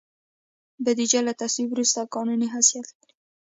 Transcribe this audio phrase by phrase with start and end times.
[0.83, 3.13] بودیجه له تصویب وروسته قانوني حیثیت لري.